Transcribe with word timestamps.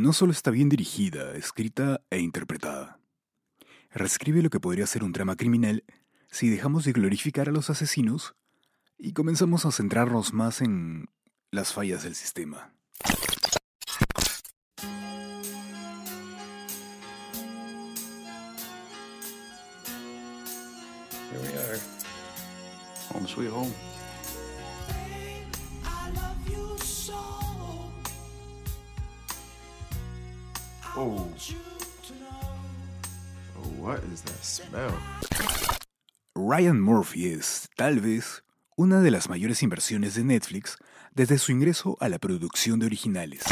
no 0.00 0.14
solo 0.14 0.32
está 0.32 0.50
bien 0.50 0.70
dirigida, 0.70 1.34
escrita 1.34 2.00
e 2.08 2.20
interpretada. 2.20 2.98
Reescribe 3.90 4.42
lo 4.42 4.48
que 4.48 4.58
podría 4.58 4.86
ser 4.86 5.04
un 5.04 5.12
drama 5.12 5.36
criminal 5.36 5.84
si 6.30 6.48
dejamos 6.48 6.84
de 6.84 6.92
glorificar 6.92 7.50
a 7.50 7.52
los 7.52 7.68
asesinos 7.68 8.34
y 8.96 9.12
comenzamos 9.12 9.66
a 9.66 9.72
centrarnos 9.72 10.32
más 10.32 10.62
en 10.62 11.10
las 11.50 11.74
fallas 11.74 12.02
del 12.02 12.14
sistema. 12.14 12.72
Here 21.30 21.40
we 21.42 21.48
are. 21.58 21.78
Home 23.12 23.28
sweet 23.28 23.50
home. 23.50 23.72
Oh, 30.96 31.28
smell? 34.42 34.90
Ryan 36.34 36.80
Murphy 36.80 37.26
es, 37.26 37.68
tal 37.76 38.00
vez, 38.00 38.42
una 38.76 39.00
de 39.00 39.10
las 39.10 39.28
mayores 39.28 39.62
inversiones 39.62 40.14
de 40.14 40.24
Netflix 40.24 40.76
desde 41.14 41.38
su 41.38 41.52
ingreso 41.52 41.96
a 42.00 42.08
la 42.08 42.18
producción 42.18 42.80
de 42.80 42.86
originales. 42.86 43.44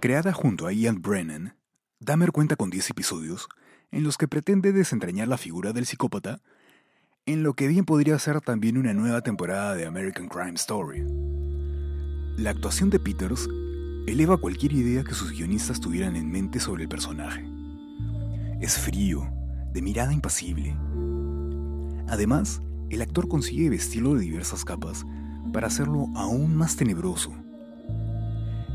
Creada 0.00 0.32
junto 0.32 0.66
a 0.66 0.72
Ian 0.72 1.00
Brennan, 1.00 1.56
Dahmer 2.00 2.32
cuenta 2.32 2.56
con 2.56 2.70
10 2.70 2.90
episodios 2.90 3.48
en 3.90 4.02
los 4.02 4.18
que 4.18 4.28
pretende 4.28 4.72
desentrañar 4.72 5.28
la 5.28 5.38
figura 5.38 5.72
del 5.72 5.86
psicópata 5.86 6.42
en 7.32 7.44
lo 7.44 7.54
que 7.54 7.68
bien 7.68 7.84
podría 7.84 8.18
ser 8.18 8.40
también 8.40 8.76
una 8.76 8.92
nueva 8.92 9.20
temporada 9.20 9.76
de 9.76 9.86
American 9.86 10.28
Crime 10.28 10.54
Story. 10.54 11.04
La 12.36 12.50
actuación 12.50 12.90
de 12.90 12.98
Peters 12.98 13.48
eleva 14.08 14.36
cualquier 14.36 14.72
idea 14.72 15.04
que 15.04 15.14
sus 15.14 15.30
guionistas 15.30 15.78
tuvieran 15.78 16.16
en 16.16 16.28
mente 16.28 16.58
sobre 16.58 16.82
el 16.82 16.88
personaje. 16.88 17.48
Es 18.60 18.78
frío, 18.78 19.32
de 19.72 19.80
mirada 19.80 20.12
impasible. 20.12 20.76
Además, 22.08 22.62
el 22.88 23.00
actor 23.00 23.28
consigue 23.28 23.70
vestirlo 23.70 24.14
de 24.14 24.22
diversas 24.22 24.64
capas 24.64 25.06
para 25.52 25.68
hacerlo 25.68 26.08
aún 26.16 26.56
más 26.56 26.74
tenebroso. 26.74 27.32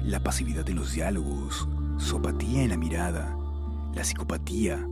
La 0.05 0.23
pasividad 0.23 0.69
en 0.69 0.77
los 0.77 0.93
diálogos, 0.93 1.67
su 1.97 2.15
apatía 2.15 2.63
en 2.63 2.69
la 2.69 2.77
mirada, 2.77 3.37
la 3.93 4.05
psicopatía, 4.05 4.87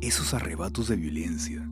esos 0.00 0.34
arrebatos 0.34 0.86
de 0.86 0.94
violencia, 0.94 1.68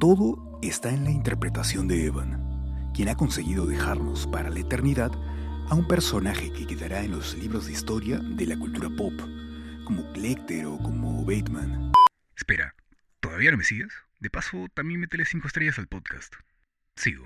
todo 0.00 0.47
está 0.62 0.90
en 0.90 1.04
la 1.04 1.10
interpretación 1.10 1.86
de 1.88 2.06
Evan, 2.06 2.92
quien 2.94 3.08
ha 3.08 3.16
conseguido 3.16 3.66
dejarnos 3.66 4.26
para 4.26 4.50
la 4.50 4.58
eternidad 4.58 5.12
a 5.68 5.74
un 5.74 5.86
personaje 5.86 6.52
que 6.52 6.66
quedará 6.66 7.02
en 7.02 7.12
los 7.12 7.36
libros 7.36 7.66
de 7.66 7.72
historia 7.72 8.18
de 8.18 8.46
la 8.46 8.58
cultura 8.58 8.88
pop, 8.96 9.12
como 9.84 10.02
Lecter 10.14 10.66
o 10.66 10.78
como 10.78 11.24
Bateman. 11.24 11.92
Espera, 12.36 12.74
¿todavía 13.20 13.50
no 13.50 13.58
me 13.58 13.64
sigues? 13.64 13.92
De 14.18 14.30
paso, 14.30 14.66
también 14.74 15.00
métele 15.00 15.24
5 15.24 15.46
estrellas 15.46 15.78
al 15.78 15.86
podcast. 15.86 16.34
Sigo. 16.96 17.24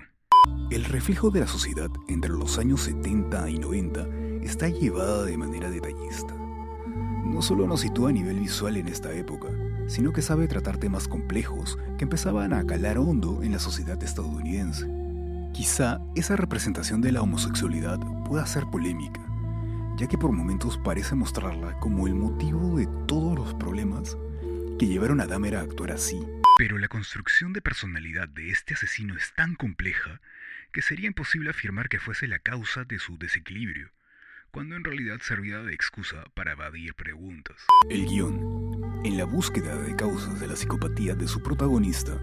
El 0.69 0.83
reflejo 0.85 1.31
de 1.31 1.39
la 1.39 1.47
sociedad 1.47 1.89
entre 2.09 2.31
los 2.31 2.59
años 2.59 2.81
70 2.81 3.49
y 3.49 3.59
90 3.59 4.07
está 4.43 4.69
llevada 4.69 5.25
de 5.25 5.37
manera 5.37 5.69
detallista. 5.69 6.35
No 7.25 7.41
solo 7.41 7.65
nos 7.65 7.81
sitúa 7.81 8.09
a 8.09 8.13
nivel 8.13 8.39
visual 8.39 8.77
en 8.77 8.89
esta 8.89 9.11
época, 9.13 9.47
sino 9.87 10.13
que 10.13 10.21
sabe 10.21 10.47
tratar 10.47 10.77
temas 10.77 11.07
complejos 11.07 11.77
que 11.97 12.03
empezaban 12.03 12.53
a 12.53 12.65
calar 12.65 12.97
hondo 12.97 13.43
en 13.43 13.51
la 13.51 13.59
sociedad 13.59 14.01
estadounidense. 14.01 14.87
Quizá 15.53 16.01
esa 16.15 16.35
representación 16.35 17.01
de 17.01 17.11
la 17.11 17.21
homosexualidad 17.21 17.99
pueda 18.25 18.45
ser 18.45 18.65
polémica, 18.65 19.21
ya 19.97 20.07
que 20.07 20.17
por 20.17 20.31
momentos 20.31 20.77
parece 20.77 21.15
mostrarla 21.15 21.79
como 21.79 22.07
el 22.07 22.15
motivo 22.15 22.77
de 22.77 22.87
todos 23.07 23.37
los 23.37 23.53
problemas 23.55 24.17
que 24.79 24.87
llevaron 24.87 25.21
a 25.21 25.27
Dahmer 25.27 25.55
a 25.55 25.61
actuar 25.61 25.91
así. 25.91 26.19
Pero 26.57 26.77
la 26.77 26.87
construcción 26.87 27.53
de 27.53 27.61
personalidad 27.61 28.27
de 28.27 28.49
este 28.49 28.73
asesino 28.73 29.15
es 29.15 29.33
tan 29.35 29.55
compleja 29.55 30.21
que 30.71 30.81
sería 30.81 31.07
imposible 31.07 31.51
afirmar 31.51 31.87
que 31.87 31.99
fuese 31.99 32.27
la 32.27 32.39
causa 32.39 32.83
de 32.83 32.99
su 32.99 33.17
desequilibrio, 33.17 33.91
cuando 34.53 34.75
en 34.75 34.83
realidad 34.83 35.17
servía 35.19 35.63
de 35.63 35.73
excusa 35.73 36.25
para 36.35 36.51
evadir 36.51 36.93
preguntas. 36.93 37.55
El 37.89 38.05
guion, 38.05 39.01
en 39.03 39.17
la 39.17 39.25
búsqueda 39.25 39.75
de 39.75 39.95
causas 39.95 40.39
de 40.39 40.45
la 40.45 40.55
psicopatía 40.55 41.15
de 41.15 41.27
su 41.27 41.41
protagonista, 41.41 42.21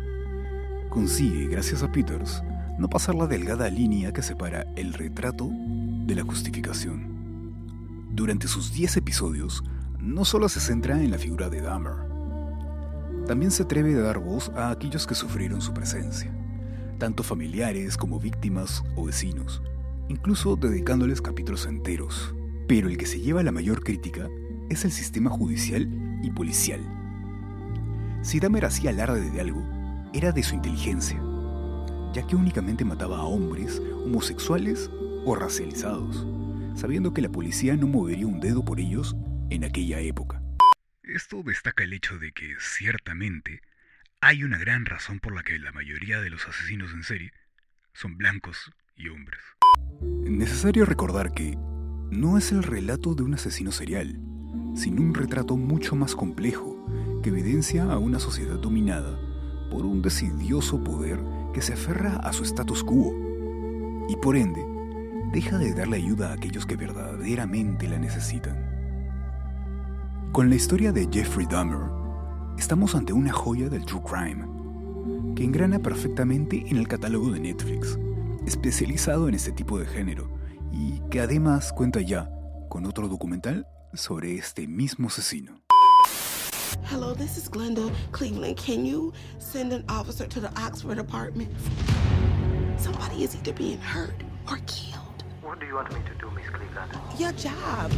consigue, 0.90 1.48
gracias 1.48 1.82
a 1.82 1.90
Peters, 1.90 2.40
no 2.78 2.88
pasar 2.88 3.16
la 3.16 3.26
delgada 3.26 3.68
línea 3.68 4.12
que 4.12 4.22
separa 4.22 4.64
el 4.76 4.94
retrato 4.94 5.50
de 5.50 6.14
la 6.14 6.22
justificación. 6.22 8.06
Durante 8.12 8.46
sus 8.46 8.72
10 8.72 8.98
episodios, 8.98 9.64
no 9.98 10.24
solo 10.24 10.48
se 10.48 10.60
centra 10.60 11.02
en 11.02 11.10
la 11.10 11.18
figura 11.18 11.48
de 11.48 11.60
Dahmer, 11.60 11.96
también 13.26 13.50
se 13.50 13.64
atreve 13.64 13.94
a 13.96 14.02
dar 14.02 14.18
voz 14.20 14.50
a 14.50 14.70
aquellos 14.70 15.04
que 15.04 15.16
sufrieron 15.16 15.60
su 15.60 15.74
presencia, 15.74 16.32
tanto 16.98 17.24
familiares 17.24 17.96
como 17.96 18.20
víctimas 18.20 18.84
o 18.94 19.06
vecinos, 19.06 19.60
incluso 20.10 20.56
dedicándoles 20.56 21.22
capítulos 21.22 21.64
enteros. 21.66 22.34
Pero 22.68 22.88
el 22.88 22.98
que 22.98 23.06
se 23.06 23.20
lleva 23.20 23.42
la 23.42 23.52
mayor 23.52 23.82
crítica 23.82 24.28
es 24.68 24.84
el 24.84 24.92
sistema 24.92 25.30
judicial 25.30 25.88
y 26.22 26.30
policial. 26.30 26.80
Si 28.22 28.38
Dahmer 28.38 28.66
hacía 28.66 28.90
alarde 28.90 29.30
de 29.30 29.40
algo, 29.40 29.64
era 30.12 30.32
de 30.32 30.42
su 30.42 30.54
inteligencia 30.54 31.20
ya 32.12 32.26
que 32.26 32.36
únicamente 32.36 32.84
mataba 32.84 33.18
a 33.18 33.24
hombres, 33.24 33.78
homosexuales 33.78 34.90
o 35.24 35.34
racializados, 35.34 36.26
sabiendo 36.78 37.14
que 37.14 37.22
la 37.22 37.28
policía 37.28 37.76
no 37.76 37.86
movería 37.86 38.26
un 38.26 38.40
dedo 38.40 38.64
por 38.64 38.80
ellos 38.80 39.14
en 39.50 39.64
aquella 39.64 40.00
época. 40.00 40.42
Esto 41.02 41.42
destaca 41.42 41.84
el 41.84 41.92
hecho 41.92 42.18
de 42.18 42.32
que, 42.32 42.54
ciertamente, 42.58 43.62
hay 44.20 44.44
una 44.44 44.58
gran 44.58 44.86
razón 44.86 45.20
por 45.20 45.34
la 45.34 45.42
que 45.42 45.58
la 45.58 45.72
mayoría 45.72 46.20
de 46.20 46.30
los 46.30 46.46
asesinos 46.46 46.92
en 46.92 47.04
serie 47.04 47.32
son 47.92 48.16
blancos 48.16 48.70
y 48.96 49.08
hombres. 49.08 49.40
Necesario 50.00 50.84
recordar 50.84 51.32
que 51.32 51.58
no 52.10 52.38
es 52.38 52.52
el 52.52 52.62
relato 52.62 53.14
de 53.14 53.22
un 53.22 53.34
asesino 53.34 53.72
serial, 53.72 54.20
sino 54.74 55.02
un 55.02 55.14
retrato 55.14 55.56
mucho 55.56 55.96
más 55.96 56.14
complejo 56.14 56.76
que 57.22 57.30
evidencia 57.30 57.84
a 57.84 57.98
una 57.98 58.18
sociedad 58.18 58.58
dominada 58.58 59.18
por 59.70 59.84
un 59.84 60.02
decidioso 60.02 60.82
poder 60.82 61.20
que 61.52 61.62
se 61.62 61.74
aferra 61.74 62.16
a 62.16 62.32
su 62.32 62.44
status 62.44 62.82
quo 62.82 63.14
y 64.08 64.16
por 64.16 64.36
ende 64.36 64.64
deja 65.32 65.58
de 65.58 65.74
darle 65.74 65.98
ayuda 65.98 66.30
a 66.30 66.34
aquellos 66.34 66.66
que 66.66 66.76
verdaderamente 66.76 67.88
la 67.88 67.98
necesitan. 67.98 68.70
Con 70.32 70.48
la 70.48 70.56
historia 70.56 70.92
de 70.92 71.08
Jeffrey 71.10 71.46
Dahmer, 71.46 71.90
estamos 72.58 72.94
ante 72.94 73.12
una 73.12 73.32
joya 73.32 73.68
del 73.68 73.84
true 73.84 74.02
crime, 74.02 74.46
que 75.34 75.44
engrana 75.44 75.78
perfectamente 75.78 76.64
en 76.68 76.76
el 76.76 76.88
catálogo 76.88 77.30
de 77.30 77.40
Netflix, 77.40 77.98
especializado 78.46 79.28
en 79.28 79.34
este 79.34 79.52
tipo 79.52 79.78
de 79.78 79.86
género, 79.86 80.30
y 80.72 81.00
que 81.10 81.20
además 81.20 81.72
cuenta 81.72 82.00
ya 82.00 82.30
con 82.68 82.86
otro 82.86 83.08
documental 83.08 83.66
sobre 83.94 84.36
este 84.36 84.68
mismo 84.68 85.08
asesino. 85.08 85.60
Hello, 86.90 87.14
this 87.14 87.36
is 87.36 87.48
Glenda 87.48 87.90
Cleveland. 88.12 88.56
Can 88.56 88.84
you 88.84 89.12
send 89.38 89.72
an 89.72 89.84
officer 89.88 90.26
to 90.26 90.40
the 90.40 90.50
Oxford 90.56 90.98
apartment? 90.98 91.50
Somebody 92.78 93.22
is 93.22 93.36
either 93.36 93.52
being 93.52 93.78
hurt 93.78 94.14
or 94.48 94.58
killed. 94.66 95.24
What 95.42 95.60
do 95.60 95.66
you 95.66 95.74
want 95.74 95.92
me 95.92 96.00
to 96.00 96.14
do, 96.18 96.30
Miss 96.34 96.48
Cleveland? 96.48 96.90
Your 97.18 97.32
job. 97.32 97.92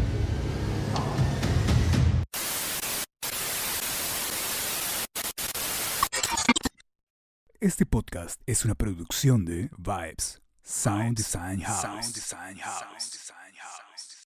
Este 7.63 7.87
podcast 7.87 8.41
es 8.45 8.65
una 8.65 8.75
producción 8.75 9.45
de 9.45 9.71
Vibes 9.79 10.43
Sound 10.65 11.17
Design 11.17 11.61
House. 11.61 11.81
Sound 11.81 12.13
Design 12.13 12.59
House. 12.59 13.92